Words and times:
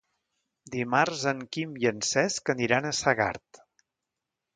Dimarts 0.75 1.25
en 1.31 1.43
Quim 1.55 1.75
i 1.83 1.85
en 1.89 1.99
Cesc 2.13 2.49
aniran 2.55 2.89
a 2.89 2.95
Segart. 3.01 3.61